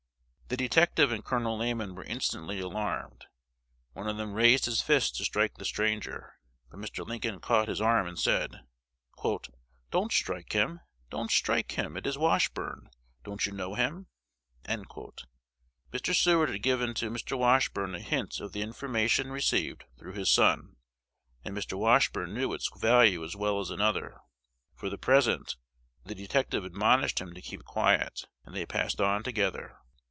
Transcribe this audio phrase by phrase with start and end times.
[0.49, 1.57] The detective and Col.
[1.59, 3.27] Lamon were instantly alarmed.
[3.93, 6.33] One of them raised his fist to strike the stranger;
[6.69, 7.07] but Mr.
[7.07, 8.59] Lincoln caught his arm, and said,
[9.91, 10.81] "Don't strike him!
[11.09, 11.95] don't strike him!
[11.95, 12.89] It is Washburne.
[13.23, 14.07] Don't you know him?"
[14.67, 16.13] Mr.
[16.13, 17.37] Seward had given to Mr.
[17.39, 20.75] Washburne a hint of the information received through his son;
[21.45, 21.77] and Mr.
[21.79, 24.19] Washburne knew its value as well as another.
[24.75, 25.55] For the present,
[26.03, 29.77] the detective admonished him to keep quiet; and they passed on together.